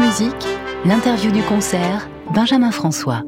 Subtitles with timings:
[0.00, 0.48] Musique,
[0.84, 3.22] l'interview du concert, Benjamin François.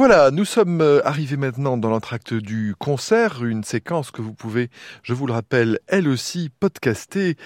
[0.00, 4.70] Voilà, nous sommes euh, arrivés maintenant dans l'entracte du concert, une séquence que vous pouvez,
[5.02, 7.36] je vous le rappelle, elle aussi podcaster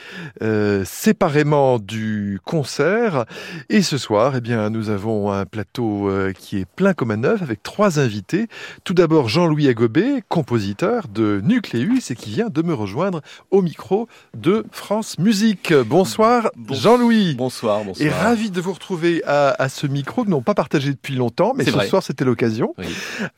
[0.41, 3.25] euh, séparément du concert.
[3.71, 7.25] Et ce soir, eh bien, nous avons un plateau euh, qui est plein comme un
[7.25, 8.47] œuf avec trois invités.
[8.85, 14.07] Tout d'abord Jean-Louis Agobé, compositeur de Nucléus et qui vient de me rejoindre au micro
[14.33, 15.75] de France Musique.
[15.75, 17.35] Bonsoir Jean-Louis.
[17.35, 18.07] Bonsoir, bonsoir.
[18.07, 21.17] Et ravi de vous retrouver à, à ce micro que nous n'avons pas partagé depuis
[21.17, 21.89] longtemps, mais ce vrai.
[21.89, 22.44] soir c'était l'occasion.
[22.79, 22.87] Oui.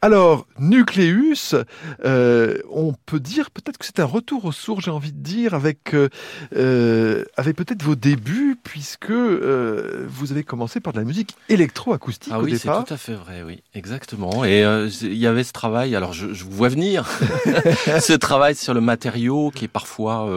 [0.02, 1.54] Alors, Nucléus,
[2.04, 5.54] euh, on peut dire peut-être que c'est un retour aux sources, j'ai envie de dire,
[5.54, 6.08] avec, euh,
[6.56, 12.32] euh, avec peut-être vos débuts, puisque euh, vous avez commencé par de la musique électroacoustique
[12.34, 14.44] Ah au oui, c'est tout à fait vrai, oui, exactement.
[14.44, 14.60] Et
[15.02, 17.06] il y avait ce travail, alors je, je vous vois venir,
[18.00, 20.28] ce travail sur le matériau qui est parfois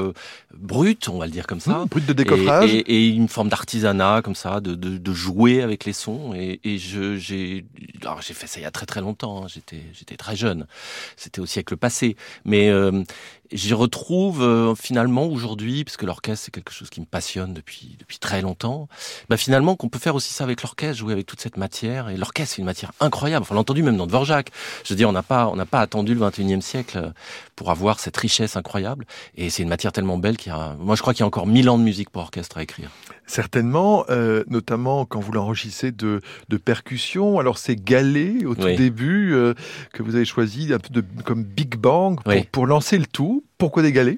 [0.58, 1.72] brut, on va le dire comme ça.
[1.80, 2.74] Mmh, brut de décoffrage.
[2.74, 6.34] Et, et- et une forme d'artisanat comme ça, de, de, de jouer avec les sons.
[6.36, 7.66] Et, et je, j'ai,
[8.02, 9.44] alors j'ai fait ça il y a très très longtemps.
[9.44, 9.48] hein.
[9.48, 10.68] J'étais, très jeune.
[11.16, 12.16] C'était au siècle passé.
[12.46, 13.04] Mais euh,
[13.52, 17.96] j'y retrouve euh, finalement aujourd'hui, parce que l'orchestre c'est quelque chose qui me passionne depuis
[18.00, 18.88] depuis très longtemps.
[19.30, 22.10] Bah finalement qu'on peut faire aussi ça avec l'orchestre, jouer avec toute cette matière.
[22.10, 23.42] Et l'orchestre c'est une matière incroyable.
[23.44, 24.52] Enfin, on l'a entendu même dans Dvorak.
[24.84, 27.12] Je veux dire, on n'a pas on n'a pas attendu le 21e siècle
[27.56, 29.06] pour avoir cette richesse incroyable.
[29.36, 30.76] Et c'est une matière tellement belle qu'il y a.
[30.80, 32.90] Moi, je crois qu'il y a encore mille ans de musique pour orchestre à écrire.
[33.26, 37.40] Certainement, euh, notamment quand vous l'enrichissez de, de percussions.
[37.40, 38.76] Alors c'est Galet au tout Oui.
[38.76, 39.54] début euh,
[39.94, 42.48] que vous avez choisi un peu de, comme Big Bang pour, Oui.
[42.52, 43.39] pour lancer le tout.
[43.60, 44.18] Pourquoi des galets?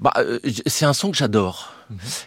[0.00, 1.74] Bah, euh, c'est un son que j'adore.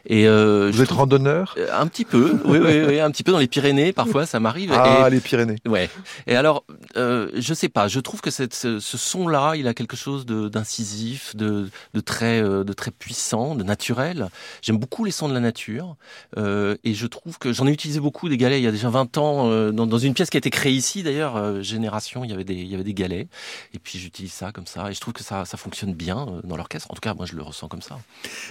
[0.05, 3.23] Et euh, Vous êtes trouve- randonneur Euh, un petit peu, oui, oui, oui, un petit
[3.23, 4.71] peu dans les Pyrénées, parfois ça m'arrive.
[4.73, 5.57] Ah, Et- les Pyrénées.
[5.67, 5.89] Ouais.
[6.27, 6.63] Et alors,
[6.97, 7.87] euh, je sais pas.
[7.87, 12.41] Je trouve que cette, ce, ce son-là, il a quelque chose d'incisif, de, de très,
[12.41, 14.29] euh, de très puissant, de naturel.
[14.61, 15.95] J'aime beaucoup les sons de la nature,
[16.37, 18.89] euh, et je trouve que j'en ai utilisé beaucoup des galets il y a déjà
[18.89, 21.61] 20 ans dans, dans une pièce qui a été créée ici d'ailleurs.
[21.63, 23.27] Génération, il y avait des, il y avait des galets,
[23.73, 26.55] et puis j'utilise ça comme ça, et je trouve que ça, ça fonctionne bien dans
[26.57, 26.87] l'orchestre.
[26.89, 27.97] En tout cas, moi, je le ressens comme ça.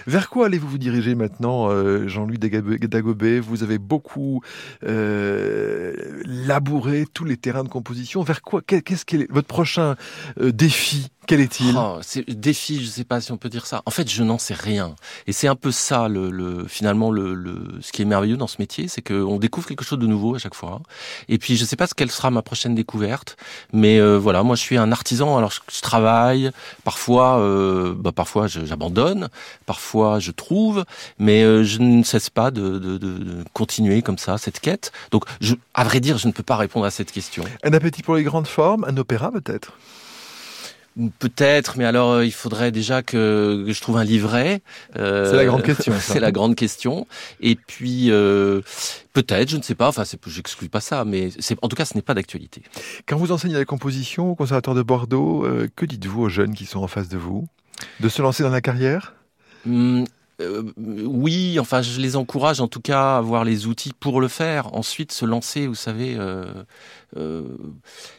[0.07, 4.43] Vers quoi allez-vous vous diriger maintenant, euh, Jean-Louis Dagobé Vous avez beaucoup
[4.85, 8.23] euh, labouré tous les terrains de composition.
[8.23, 9.97] Vers quoi Qu'est-ce qui est votre prochain
[10.41, 11.09] euh, défi?
[11.33, 13.81] Quel est-il Oh, c'est défi, je sais pas si on peut dire ça.
[13.87, 14.95] En fait, je n'en sais rien.
[15.27, 18.47] Et c'est un peu ça, le, le finalement, le, le, ce qui est merveilleux dans
[18.47, 20.83] ce métier, c'est qu'on découvre quelque chose de nouveau à chaque fois.
[21.31, 23.39] Et puis, je sais pas ce quelle sera ma prochaine découverte,
[23.73, 25.39] mais euh, voilà, moi, je suis un artisan.
[25.39, 26.51] Alors, je, je travaille.
[26.85, 29.31] Parfois, euh, bah, parfois, j'abandonne.
[29.65, 30.85] Parfois, je trouve.
[31.19, 34.93] Mais euh, je ne cesse pas de, de, de, de continuer comme ça cette quête.
[35.11, 37.43] Donc, je, à vrai dire, je ne peux pas répondre à cette question.
[37.63, 39.73] Un appétit pour les grandes formes Un opéra peut-être?
[41.19, 44.61] Peut-être, mais alors euh, il faudrait déjà que, je trouve un livret.
[44.97, 47.07] Euh, C'est la grande question, c'est la grande question.
[47.41, 48.61] Et puis euh,
[49.15, 49.89] peut-être, je ne sais pas.
[49.89, 51.31] Enfin, j'exclus pas ça, mais
[51.63, 52.63] en tout cas, ce n'est pas d'actualité.
[53.07, 56.67] Quand vous enseignez la composition au Conservatoire de Bordeaux, euh, que dites-vous aux jeunes qui
[56.67, 57.47] sont en face de vous?
[58.01, 59.15] De se lancer dans la carrière?
[59.67, 60.05] Hum,
[60.41, 64.29] euh, oui, enfin, je les encourage en tout cas à avoir les outils pour le
[64.29, 64.75] faire.
[64.75, 66.45] Ensuite, se lancer, vous savez, euh,
[67.17, 67.43] euh,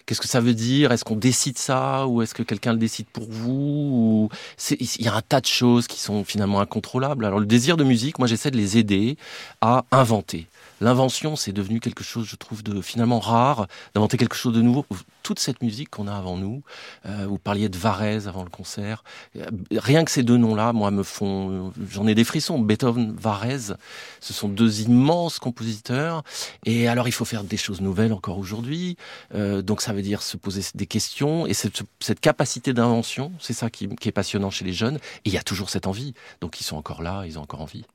[0.06, 0.92] qu'est-ce que ça veut dire?
[0.92, 4.30] Est-ce qu'on décide ça ou est-ce que quelqu'un le décide pour vous
[4.70, 7.26] Il y a un tas de choses qui sont finalement incontrôlables.
[7.26, 9.18] Alors, le désir de musique, moi, j'essaie de les aider
[9.62, 10.48] à inventer.
[10.82, 14.86] L'invention, c'est devenu quelque chose, je trouve, de finalement rare, d'inventer quelque chose de nouveau.
[15.22, 16.64] Toute cette musique qu'on a avant nous,
[17.06, 19.04] euh, vous parliez de Varese avant le concert,
[19.38, 22.60] euh, rien que ces deux noms-là, moi, me font, j'en ai des frissons.
[22.60, 23.78] Beethoven, Varese,
[24.20, 26.24] ce sont deux immenses compositeurs.
[26.66, 28.98] Et alors, il faut faire des choses nouvelles encore aujourd'hui.
[29.34, 31.48] Euh, donc, ça veut dire se poser des questions.
[31.48, 34.98] Et cette, cette capacité d'invention, c'est ça qui, qui est passionnant chez les jeunes.
[35.26, 36.14] Et il y a toujours cette envie.
[36.42, 37.86] Donc, ils sont encore là, ils ont encore envie.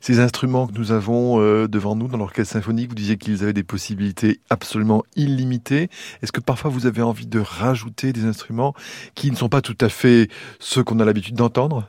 [0.00, 3.52] Ces instruments que nous avons euh, devant nous dans l'orchestre symphonique, vous disiez qu'ils avaient
[3.52, 5.88] des possibilités absolument illimitées.
[6.22, 8.74] Est-ce que parfois vous avez envie de rajouter des instruments
[9.14, 11.88] qui ne sont pas tout à fait ceux qu'on a l'habitude d'entendre?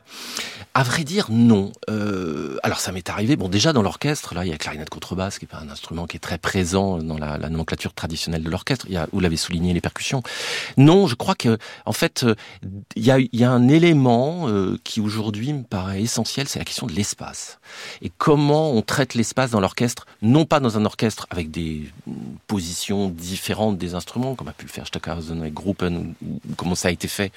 [0.75, 1.72] À vrai dire, non.
[1.90, 3.35] Euh, alors ça m'est arrivé.
[3.35, 6.05] Bon, déjà dans l'orchestre, là, il y a clarinette contrebasse, qui est pas un instrument
[6.05, 8.85] qui est très présent dans la, la nomenclature traditionnelle de l'orchestre.
[8.87, 10.22] Il y a, vous l'avez souligné, les percussions.
[10.78, 12.35] Non, je crois que, en fait, euh,
[12.96, 16.59] il y a, il y a un élément euh, qui aujourd'hui me paraît essentiel, c'est
[16.59, 17.59] la question de l'espace.
[18.02, 21.90] Et comment on traite l'espace dans l'orchestre, non pas dans un orchestre avec des
[22.48, 26.76] positions différentes des instruments, comme a pu le faire Stockhausen avec Gruppen, ou, ou comment
[26.76, 27.32] ça a été fait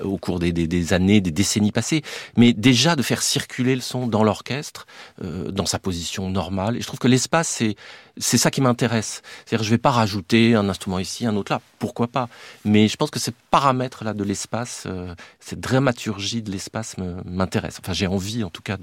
[0.00, 2.02] euh, au cours des, années, des décennies passées,
[2.36, 4.86] mais déjà de faire circuler le son dans l'orchestre l'orchestre
[5.22, 6.76] euh, dans sa position normale.
[6.76, 7.76] Et je trouve que l'espace, c'est
[8.18, 9.22] c'est ça qui m'intéresse.
[9.44, 11.60] C'est-à-dire, je vais pas rajouter un instrument ici, un autre là.
[11.78, 12.28] Pourquoi pas?
[12.64, 17.78] Mais je pense que ces paramètres là de l'espace, euh, cette dramaturgie de l'espace m'intéresse.
[17.80, 18.76] Enfin, j'ai envie, en tout cas,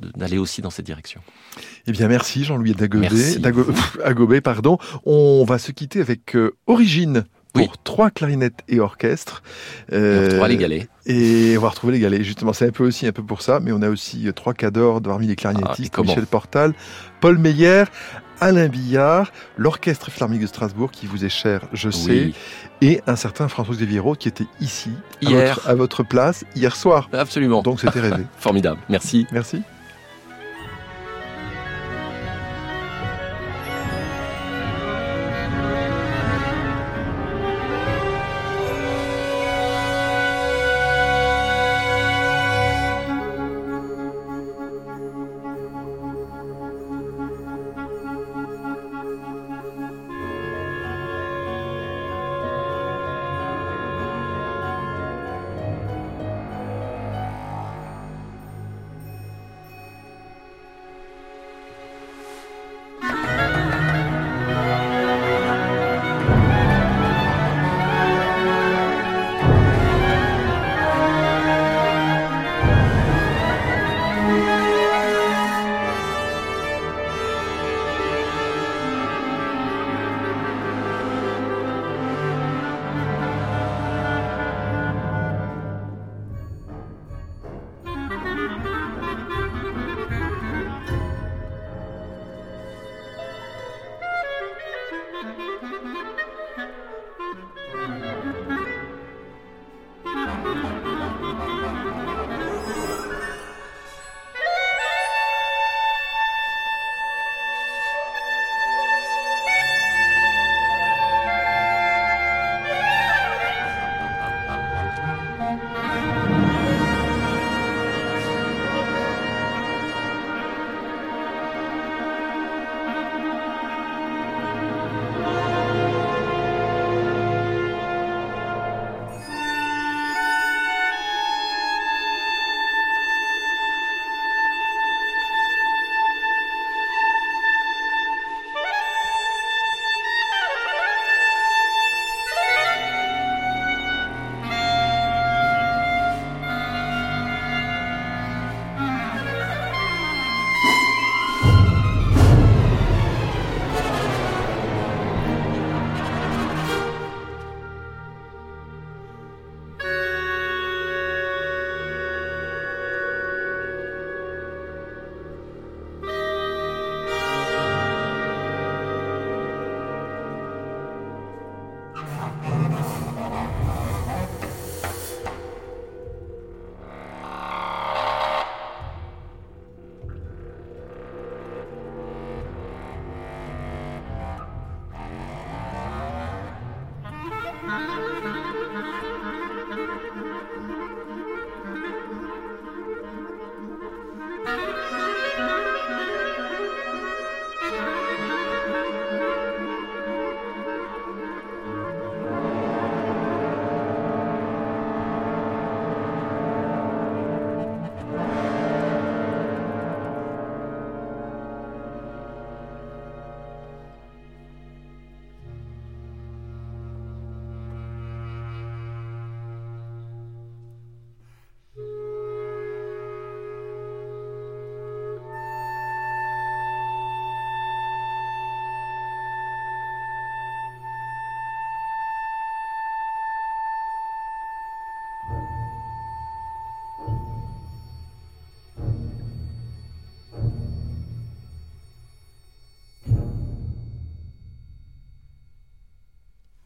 [0.00, 1.20] d'aller aussi dans cette direction.
[1.86, 2.74] Eh bien, merci Jean-Louis
[4.04, 4.40] Agobé.
[4.40, 4.78] pardon.
[5.04, 9.42] On va se quitter avec euh, Origine pour trois clarinettes et orchestre.
[9.92, 10.88] Euh, on les galets.
[11.06, 12.22] Et on va retrouver les galets.
[12.22, 14.54] Justement, c'est un peu aussi un peu pour ça, mais on a aussi euh, trois
[14.54, 16.74] cadors parmi les clarinettistes ah, Michel Portal,
[17.20, 17.84] Paul Meyer,
[18.42, 22.32] Alain Billard, l'orchestre philharmonique de Strasbourg qui vous est cher, je sais,
[22.80, 24.90] et un certain François-Xavier Roth qui était ici
[25.20, 25.60] hier.
[25.64, 27.08] À, votre, place hier soir.
[27.12, 27.62] Absolument.
[27.62, 28.24] Donc c'était rêvé.
[28.36, 28.80] Formidable.
[28.88, 29.28] Merci.
[29.30, 29.62] Merci.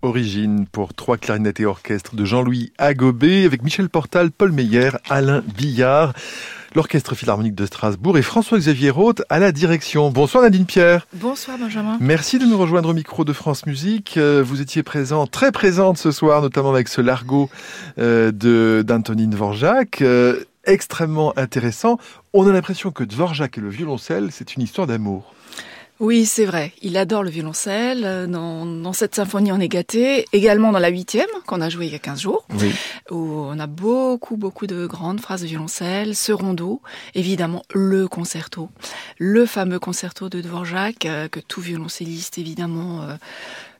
[0.07, 5.43] Origine pour trois clarinettes et orchestre de Jean-Louis Agobé avec Michel Portal, Paul Meyer, Alain
[5.57, 6.13] Billard,
[6.77, 10.11] l'Orchestre Philharmonique de Strasbourg et François-Xavier Roth à la direction.
[10.11, 11.09] Bonsoir Nadine Pierre.
[11.13, 11.99] Bonsoir Benjamin.
[12.01, 14.17] Merci de nous rejoindre au micro de France Musique.
[14.17, 17.51] Euh, vous étiez présent, très présente ce soir, notamment avec ce largo
[17.99, 20.03] euh, de d'Antonine Dvorak.
[20.03, 21.99] Euh, extrêmement intéressant.
[22.33, 25.36] On a l'impression que Dvorak et le violoncelle, c'est une histoire d'amour.
[25.99, 26.73] Oui, c'est vrai.
[26.83, 28.03] Il adore le violoncelle.
[28.05, 30.27] Euh, dans, dans cette symphonie, on est gâté.
[30.33, 32.71] Également dans la huitième, qu'on a joué il y a 15 jours, Oui.
[33.11, 36.83] où on a beaucoup, beaucoup de grandes phrases de violoncelle, ce rondeau,
[37.15, 38.69] évidemment le concerto,
[39.19, 43.15] le fameux concerto de Dvorak, euh, que tout violoncelliste, évidemment, euh,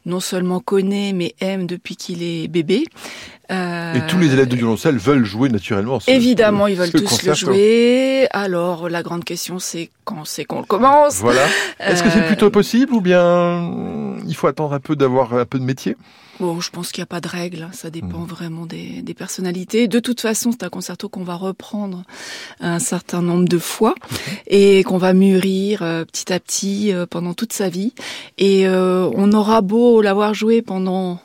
[0.07, 2.85] non seulement connaît, mais aime depuis qu'il est bébé.
[3.51, 6.01] Euh, Et tous les élèves de violoncelle veulent jouer naturellement.
[6.01, 8.27] ce- Évidemment, ils veulent tous le jouer.
[8.33, 11.17] Alors, la grande question, c'est quand c'est qu'on le commence?
[11.19, 11.43] Voilà.
[11.81, 15.45] Est-ce que c'est Euh, plutôt possible ou bien il faut attendre un peu d'avoir un
[15.45, 15.97] peu de métier?
[16.39, 18.27] Bon, je pense qu'il n'y a pas de règle, ça dépend Mm.
[18.27, 19.89] vraiment des, des personnalités.
[19.89, 22.03] De toute façon, c'est un concerto qu'on va reprendre
[22.61, 23.95] un certain nombre de fois
[24.47, 27.95] et qu'on va mûrir euh, petit à petit euh, pendant toute sa vie.
[28.37, 31.21] Et euh, on aura beau l'avoir joué pendant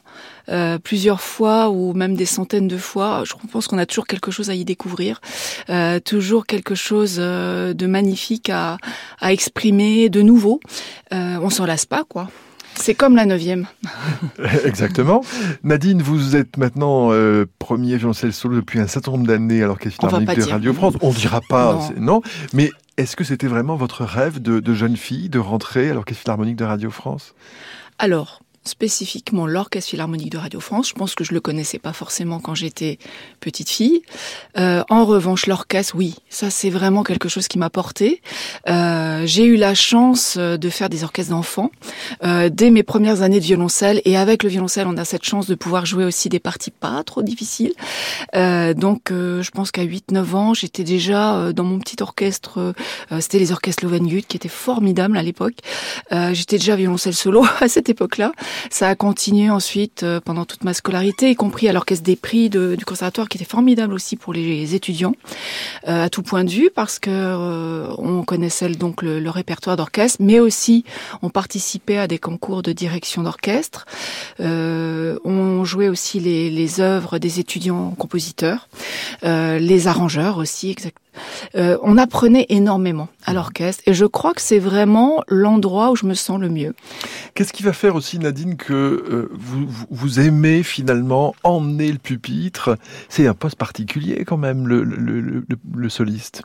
[0.47, 4.31] euh, plusieurs fois ou même des centaines de fois, je pense qu'on a toujours quelque
[4.31, 5.19] chose à y découvrir,
[5.69, 8.77] euh, toujours quelque chose euh, de magnifique à,
[9.19, 10.61] à exprimer, de nouveau.
[11.13, 12.29] Euh, on s'en lasse pas, quoi.
[12.81, 13.67] C'est comme la neuvième.
[14.65, 15.23] Exactement.
[15.63, 19.99] Nadine, vous êtes maintenant euh, premier violoncelle solo depuis un certain nombre d'années à l'Orchestre
[20.03, 20.51] On va Philharmonique pas de.
[20.51, 20.93] Radio France.
[21.01, 22.21] On dira pas, Non.
[22.53, 26.23] Mais est-ce que c'était vraiment votre rêve de, de jeune fille de rentrer à l'Orchestre
[26.23, 27.35] Philharmonique de Radio France?
[27.99, 32.39] Alors, spécifiquement l'Orchestre Philharmonique de Radio France, je pense que je le connaissais pas forcément
[32.39, 32.99] quand j'étais
[33.39, 34.03] petite fille.
[34.57, 38.21] Euh, en revanche, l'orchestre, oui, ça c'est vraiment quelque chose qui m'a porté.
[38.69, 41.71] Euh, j'ai eu la chance euh, de faire des orchestres d'enfants
[42.23, 45.47] euh, dès mes premières années de violoncelle, et avec le violoncelle, on a cette chance
[45.47, 47.73] de pouvoir jouer aussi des parties pas trop difficiles.
[48.35, 52.73] Euh, donc, euh, je pense qu'à 8-9 ans, j'étais déjà dans mon petit orchestre.
[53.19, 55.55] C'était les orchestres Lovengut qui étaient formidables à l'époque.
[56.11, 58.31] J'étais déjà violoncelle solo à cette époque-là.
[58.69, 62.49] Ça a continué ensuite euh, pendant toute ma scolarité, y compris à l'orchestre des prix
[62.49, 65.13] du conservatoire, qui était formidable aussi pour les étudiants,
[65.87, 69.77] euh, à tout point de vue, parce que euh, on connaissait donc le, le répertoire
[69.77, 70.83] d'orchestre, mais aussi
[71.21, 73.85] on participait à des concours de direction d'orchestre.
[74.39, 78.67] Euh, on jouait aussi les, les œuvres des étudiants compositeurs,
[79.23, 81.00] euh, les arrangeurs aussi, exact.
[81.55, 86.05] Euh, on apprenait énormément à l'orchestre, et je crois que c'est vraiment l'endroit où je
[86.05, 86.73] me sens le mieux.
[87.33, 92.77] Qu'est-ce qui va faire aussi, Nadine, que euh, vous, vous- aimez finalement emmener le pupitre?
[93.09, 96.43] C'est un poste particulier quand même, le, le- le- le- le soliste.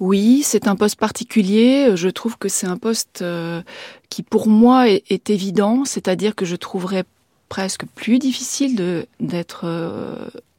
[0.00, 1.92] Oui, c'est un poste particulier.
[1.94, 3.62] Je trouve que c'est un poste euh,
[4.10, 5.84] qui, pour moi, est, est évident.
[5.84, 7.04] C'est-à-dire que je trouverais
[7.48, 9.60] presque plus difficile de d'être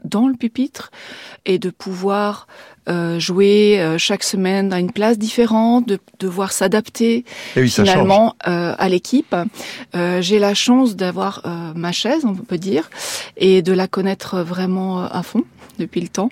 [0.05, 0.91] dans le pupitre
[1.45, 2.47] et de pouvoir
[2.87, 8.75] euh, jouer euh, chaque semaine à une place différente, de devoir s'adapter oui, finalement euh,
[8.77, 9.35] à l'équipe.
[9.95, 12.89] Euh, J'ai la chance d'avoir euh, ma chaise, on peut dire,
[13.37, 15.43] et de la connaître vraiment à fond
[15.77, 16.29] depuis le temps.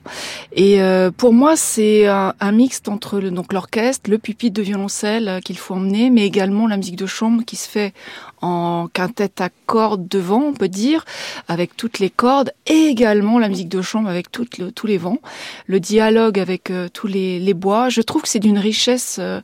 [0.54, 4.62] Et euh, pour moi, c'est un, un mixte entre le, donc l'orchestre, le pupitre de
[4.62, 7.94] violoncelle euh, qu'il faut emmener, mais également la musique de chambre qui se fait
[8.42, 11.06] en quintette à cordes devant, on peut dire,
[11.48, 15.20] avec toutes les cordes, et également la musique de chambre avec tous les vents,
[15.68, 17.90] le dialogue avec euh, tous les, les bois.
[17.90, 19.40] Je trouve que c'est d'une richesse euh,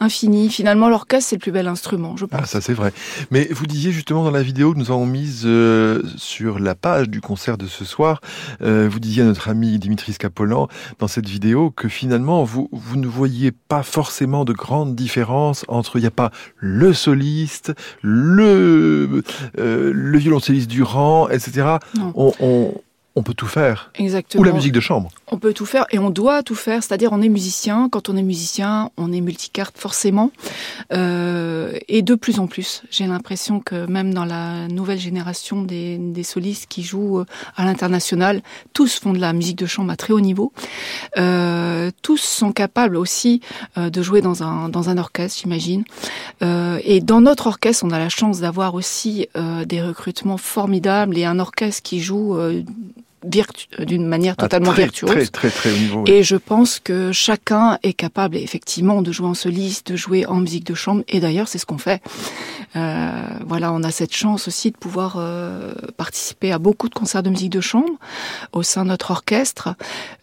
[0.00, 0.48] infinie.
[0.48, 2.40] Finalement, l'orchestre, c'est le plus bel instrument, je pense.
[2.42, 2.92] Ah, ça c'est vrai.
[3.30, 7.08] Mais vous disiez justement dans la vidéo que nous avons mise euh, sur la page
[7.08, 8.20] du concert de ce soir,
[8.62, 10.68] euh, vous disiez à notre ami Dimitri Scapolan
[10.98, 15.96] dans cette vidéo que finalement vous, vous ne voyez pas forcément de grandes différences entre,
[15.96, 17.72] il n'y a pas le soliste,
[18.02, 19.22] le,
[19.58, 21.76] euh, le violoncelliste du rang, etc.
[21.96, 22.12] Non.
[22.14, 22.74] On, on,
[23.14, 23.90] on peut tout faire.
[23.96, 24.40] Exactement.
[24.40, 25.10] Ou la musique de chambre.
[25.28, 26.82] On peut tout faire et on doit tout faire.
[26.82, 27.88] C'est-à-dire, on est musicien.
[27.90, 30.30] Quand on est musicien, on est multicarte forcément.
[30.92, 32.82] Euh, et de plus en plus.
[32.90, 37.26] J'ai l'impression que même dans la nouvelle génération des, des solistes qui jouent euh,
[37.56, 38.42] à l'international,
[38.72, 40.52] tous font de la musique de chambre à très haut niveau.
[41.18, 43.40] Euh, tous sont capables aussi
[43.76, 45.84] de jouer dans un, dans un orchestre, j'imagine.
[46.42, 51.16] Euh, et dans notre orchestre, on a la chance d'avoir aussi euh, des recrutements formidables
[51.18, 52.62] et un orchestre qui joue euh,
[53.24, 55.10] d'une manière Ah, totalement très, virtuose.
[55.10, 56.02] Très, très, très haut niveau.
[56.06, 56.10] oui.
[56.10, 60.36] Et je pense que chacun est capable effectivement de jouer en soliste, de jouer en
[60.36, 61.02] musique de chambre.
[61.08, 62.02] Et d'ailleurs, c'est ce qu'on fait.
[62.76, 63.10] Euh,
[63.46, 67.30] voilà, on a cette chance aussi de pouvoir euh, participer à beaucoup de concerts de
[67.30, 67.92] musique de chambre
[68.52, 69.74] au sein de notre orchestre.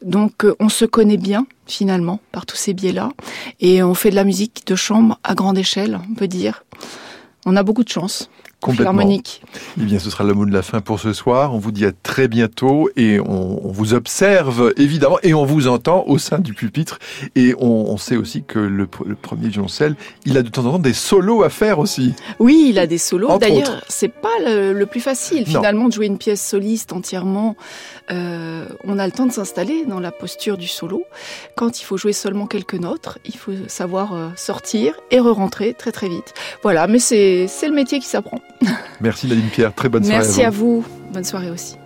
[0.03, 3.11] Donc, euh, on se connaît bien finalement par tous ces biais-là,
[3.59, 6.63] et on fait de la musique de chambre à grande échelle, on peut dire.
[7.45, 8.29] On a beaucoup de chance.
[8.67, 9.41] Philharmonique.
[9.79, 11.53] Eh bien, ce sera le mot de la fin pour ce soir.
[11.53, 15.67] On vous dit à très bientôt et on, on vous observe évidemment et on vous
[15.67, 16.99] entend au sein du pupitre.
[17.35, 20.73] Et on, on sait aussi que le, le, premier violoncelle, il a de temps en
[20.73, 22.13] temps des solos à faire aussi.
[22.39, 23.37] Oui, il a des solos.
[23.37, 27.55] D'ailleurs, c'est pas le, le, plus facile finalement de jouer une pièce soliste entièrement.
[28.11, 31.03] Euh, on a le temps de s'installer dans la posture du solo.
[31.55, 35.91] Quand il faut jouer seulement quelques notes, il faut savoir euh, sortir et re-rentrer très
[35.91, 36.33] très vite.
[36.63, 38.41] Voilà, mais c'est le métier qui s'apprend.
[39.01, 40.19] Merci Nadine Pierre, très bonne soirée.
[40.19, 40.83] Merci à vous.
[41.11, 41.77] Bonne soirée aussi.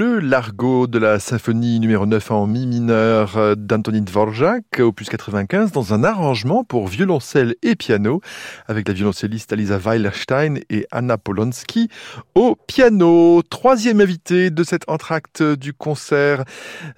[0.00, 5.72] Le Largo de la symphonie numéro 9 en mi mineur euh, d'Antonin Dvorak, opus 95,
[5.72, 8.22] dans un arrangement pour violoncelle et piano,
[8.66, 11.90] avec la violoncelliste Alisa Weilerstein et Anna Polonsky
[12.34, 13.42] au piano.
[13.42, 16.44] Troisième invité de cet entracte du concert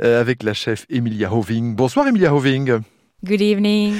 [0.01, 1.75] euh, avec la chef Emilia Hoving.
[1.75, 2.83] Bonsoir Emilia Hoving.
[3.25, 3.95] Good evening.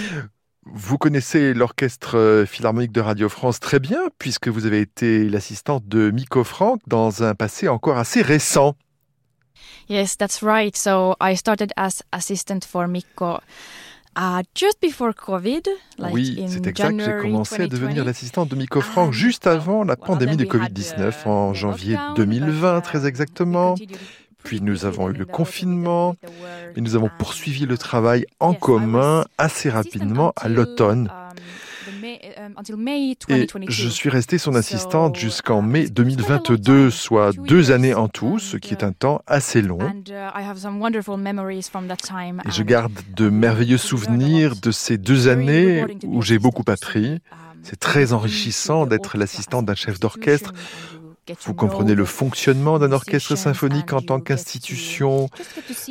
[0.65, 5.89] Vous connaissez l'orchestre euh, philharmonique de Radio France très bien, puisque vous avez été l'assistante
[5.89, 8.77] de Miko Frank dans un passé encore assez récent.
[9.93, 10.75] Yes, that's right.
[10.75, 13.41] So I started as assistant for Miko
[14.17, 15.69] uh, just before COVID.
[15.99, 16.99] Like oui, c'est exact.
[16.99, 21.53] J'ai commencé à devenir l'assistante de Miko Frank juste avant la pandémie de Covid-19, en
[21.53, 23.75] janvier 2020 très exactement.
[24.43, 26.17] Puis nous avons eu le confinement
[26.75, 31.11] et nous avons poursuivi le travail en commun assez rapidement à l'automne.
[33.29, 38.57] Et je suis restée son assistante jusqu'en mai 2022, soit deux années en tout, ce
[38.57, 39.79] qui est un temps assez long.
[42.47, 47.19] Et je garde de merveilleux souvenirs de ces deux années où j'ai beaucoup appris.
[47.63, 50.53] C'est très enrichissant d'être l'assistante d'un chef d'orchestre
[51.45, 55.29] Vous comprenez le fonctionnement d'un orchestre symphonique en tant qu'institution.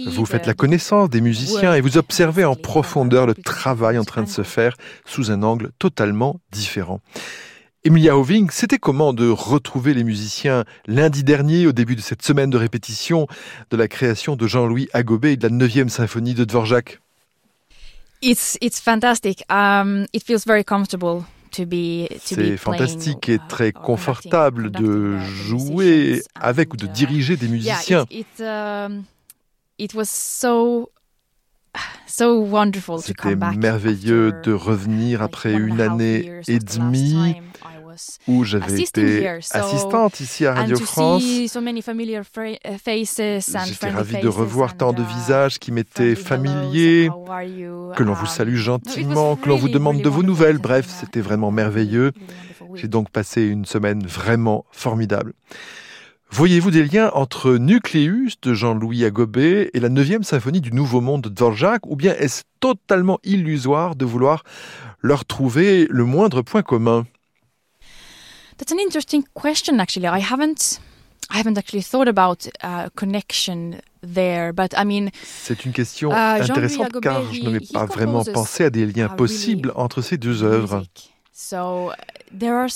[0.07, 4.23] Vous faites la connaissance des musiciens et vous observez en profondeur le travail en train
[4.23, 6.99] de se faire sous un angle totalement différent.
[7.83, 12.49] Emilia Hoving, c'était comment de retrouver les musiciens lundi dernier au début de cette semaine
[12.49, 13.25] de répétition
[13.71, 16.99] de la création de Jean-Louis Agobé et de la 9e symphonie de Dvorak?
[18.21, 19.43] It's, it's fantastic.
[19.49, 21.23] Um, it feels very comfortable.
[21.51, 28.05] C'est fantastique et très confortable de jouer avec ou de diriger des musiciens.
[32.99, 37.35] C'était merveilleux de revenir après une année et demie
[38.27, 41.23] où j'avais été assistante ici à Radio France.
[41.23, 41.59] J'étais
[43.89, 47.09] ravie de revoir tant de uh, visages qui m'étaient familiers,
[47.95, 50.57] que l'on vous salue gentiment, que l'on vous demande de vos nouvelles.
[50.57, 52.11] Bref, c'était vraiment merveilleux.
[52.75, 55.33] J'ai donc passé une semaine vraiment formidable.
[56.33, 61.23] Voyez-vous des liens entre Nucleus de Jean-Louis Agobé et la 9e symphonie du Nouveau Monde
[61.23, 64.45] de Dvorak, ou bien est-ce totalement illusoire de vouloir
[65.01, 67.05] leur trouver le moindre point commun?
[68.57, 70.07] That's an interesting question, actually.
[70.07, 70.79] I haven't.
[71.29, 75.11] I haven't actually thought about uh, connection there, but I mean.
[75.23, 79.71] C'est une question uh, intéressante car je n'avais pas vraiment pensé à des liens possibles
[79.75, 80.83] entre ces deux œuvres.
[81.33, 81.91] So,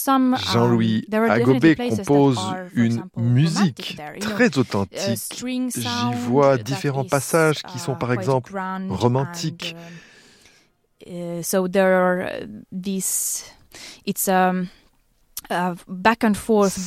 [0.08, 2.40] um, Jean-Louis Agobé compose
[2.74, 5.20] une musique très uh, authentique.
[5.38, 8.54] J'y vois différents passages qui sont par exemple
[8.90, 9.76] romantiques.
[11.06, 13.44] Uh, so there are these.
[14.06, 14.70] It's um,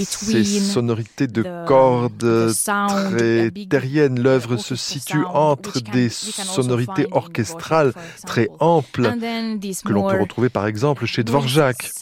[0.06, 2.52] ces sonorités de cordes
[2.88, 4.20] très terriennes.
[4.20, 7.92] L'œuvre se situe entre des sonorités orchestrales
[8.26, 9.10] très amples
[9.84, 11.92] que l'on peut retrouver par exemple chez Dvorak.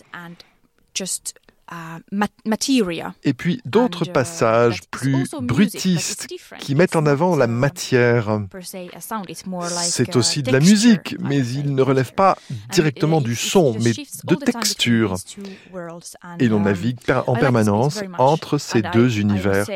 [3.25, 8.41] Et puis d'autres uh, passages plus brutistes qui mettent en avant la matière.
[9.83, 12.39] C'est aussi de la musique, mais il ne relève pas
[12.71, 15.17] directement du son, mais de texture.
[16.39, 19.67] Et l'on um, navigue en permanence entre ces deux univers.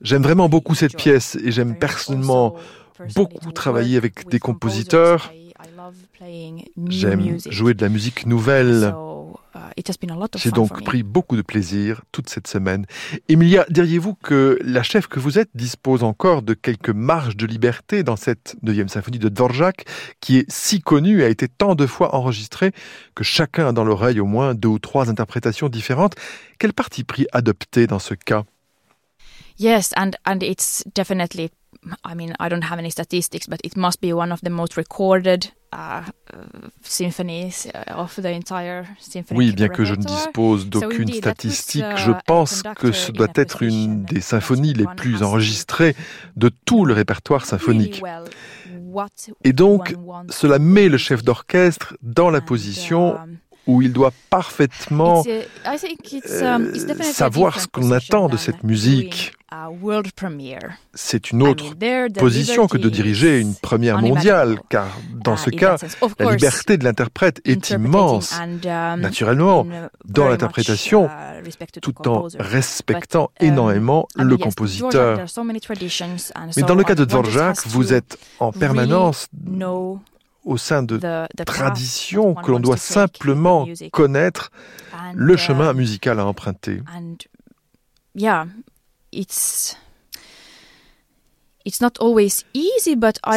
[0.00, 2.56] J'aime vraiment beaucoup cette pièce et j'aime personnellement
[3.14, 5.30] beaucoup travailler avec des compositeurs.
[6.88, 8.94] J'aime jouer de la musique nouvelle.
[10.36, 12.86] J'ai donc pris beaucoup de plaisir toute cette semaine.
[13.28, 18.02] Emilia, diriez-vous que la chef que vous êtes dispose encore de quelques marges de liberté
[18.02, 19.84] dans cette 9 symphonie de Dvorak,
[20.20, 22.72] qui est si connue et a été tant de fois enregistrée
[23.14, 26.14] que chacun a dans l'oreille au moins deux ou trois interprétations différentes?
[26.58, 28.44] Quel parti pris adopter dans ce cas?
[29.58, 31.50] Yes, and, and it's definitely
[32.04, 34.76] I mean, I don't have any statistics, but it must be one of the most
[34.76, 36.02] recorded uh,
[36.82, 39.38] symphonies uh, of the entire symphony.
[39.38, 43.62] Oui, bien que je ne dispose d'aucune statistique, uh, je pense que ce doit être
[43.62, 45.94] une des symphonies les plus enregistrées
[46.36, 48.02] de tout le répertoire symphonique.
[49.44, 49.94] Et donc,
[50.30, 53.36] cela met le chef d'orchestre dans la position um,
[53.66, 59.32] où il doit parfaitement um, euh, savoir ce qu'on attend de cette musique.
[60.94, 61.74] C'est une autre
[62.18, 64.88] position que de diriger une première mondiale, car
[65.24, 65.76] dans uh, ce cas,
[66.18, 69.66] la liberté de l'interprète est immense, um, naturellement,
[70.04, 75.18] dans l'interprétation, uh, tout en respectant um, énormément le compositeur.
[76.56, 79.28] Mais dans le cas de Dvorak, vous êtes en permanence
[80.44, 81.00] au sein de
[81.46, 84.50] traditions que l'on doit simplement connaître.
[85.14, 86.82] Le chemin musical à emprunter.
[89.12, 89.74] it's
[91.68, 91.82] it's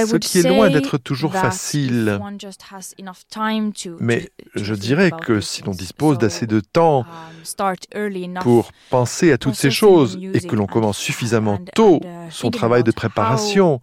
[0.08, 2.20] ce qui est loin d'être toujours facile.
[4.00, 9.56] Mais je dirais que si l'on dispose d'assez de temps um, pour penser à toutes
[9.56, 13.82] ces choses et que l'on commence suffisamment tôt uh, son travail de préparation,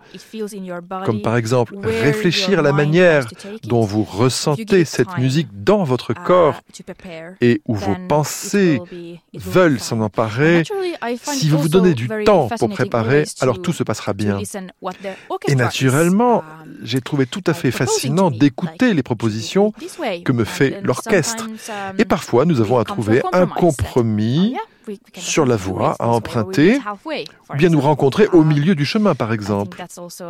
[1.04, 3.26] comme par exemple réfléchir à la manière
[3.64, 6.60] dont vous ressentez cette musique dans votre uh, corps
[7.40, 8.80] et où vos pensées
[9.34, 10.62] veulent s'en emparer,
[11.22, 14.37] si vous vous donnez du temps pour préparer, alors tout se passera bien.
[15.46, 16.44] Et naturellement, um,
[16.82, 19.72] j'ai trouvé tout à fait fascinant d'écouter les propositions
[20.24, 21.46] que me fait l'orchestre.
[21.46, 24.56] Um, Et parfois, nous avons à trouver un compromis
[24.88, 29.14] oh, sur la voie à emprunter, ou bien nous rencontrer au um, milieu du chemin,
[29.14, 29.80] par exemple.
[29.80, 30.24] Uh,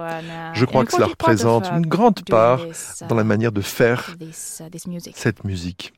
[0.55, 2.61] Je crois que cela représente uh, une grande part
[3.09, 5.93] dans la manière de faire cette musique.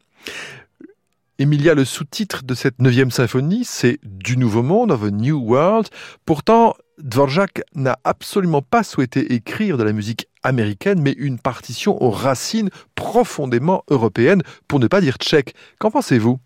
[1.40, 5.88] Emilia, le sous-titre de cette neuvième symphonie, c'est Du Nouveau Monde, of a New World.
[6.26, 12.10] Pourtant, Dvorak n'a absolument pas souhaité écrire de la musique américaine, mais une partition aux
[12.10, 15.54] racines profondément européennes, pour ne pas dire tchèques.
[15.78, 16.38] Qu'en pensez-vous?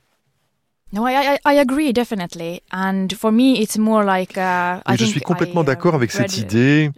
[0.92, 2.62] No, I, I, I agree definitely.
[2.72, 4.36] And for me, it's more like.
[4.36, 6.90] Uh, I je suis complètement d'accord avec cette idée.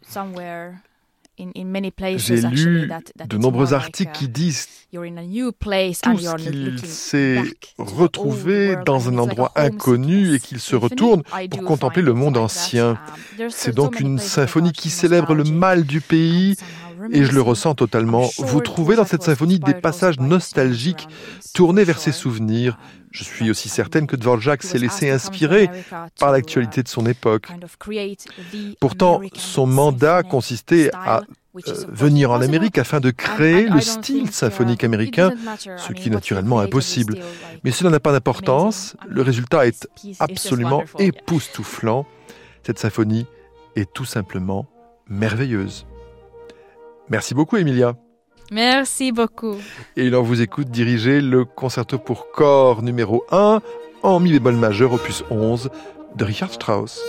[1.39, 2.91] J'ai lu
[3.29, 7.43] de nombreux articles qui uh, disent tout ce qu'il s'est
[7.77, 12.99] retrouvé dans un endroit inconnu et qu'il se retourne pour contempler le monde ancien.
[13.39, 16.57] Um, C'est donc une symphonie qui célèbre le mal du pays
[17.11, 18.29] et je le ressens totalement.
[18.39, 21.09] Vous trouvez dans cette symphonie des passages nostalgiques
[21.55, 22.79] tournés vers ses souvenirs.
[23.11, 25.71] Je suis aussi certaine que Dvorak s'est laissé inspirer
[26.19, 27.49] par l'actualité de son époque.
[28.81, 31.23] Pourtant, son mandat consistait à
[31.69, 35.33] euh, venir en Amérique afin de créer le style symphonique américain,
[35.79, 37.19] ce qui est naturellement impossible.
[37.65, 39.89] Mais cela n'a pas d'importance, le résultat est
[40.21, 42.07] absolument époustouflant.
[42.63, 43.27] Cette symphonie
[43.77, 44.67] est tout simplement
[45.09, 45.87] merveilleuse.
[47.09, 47.97] Merci beaucoup, Emilia.
[48.51, 49.57] Merci beaucoup.
[49.97, 53.61] Et l'on vous écoute diriger le concerto pour corps numéro 1
[54.03, 55.71] en mi bémol majeur opus 11
[56.15, 57.03] de Richard Strauss.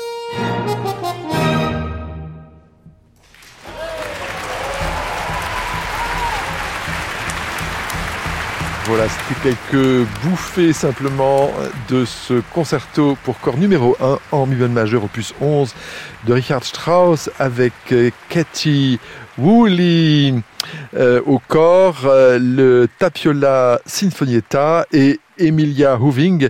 [8.87, 11.51] Voilà, c'était quelques bouffées simplement
[11.89, 15.75] de ce concerto pour corps numéro 1 en mi bémol majeur opus 11
[16.25, 18.97] de Richard Strauss avec euh, Katie
[19.37, 20.35] Woolley
[20.95, 26.47] euh, au corps, euh, le Tapiola Sinfonietta et Emilia Hoving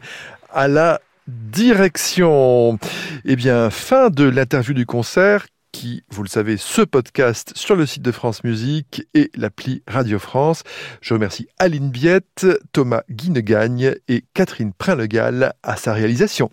[0.54, 2.78] à la direction.
[3.26, 7.86] Eh bien, fin de l'interview du concert qui, vous le savez, ce podcast sur le
[7.86, 10.64] site de France Musique et l'appli Radio France.
[11.02, 16.50] Je remercie Aline Biette, Thomas Guinegagne et Catherine Prinlegal à sa réalisation.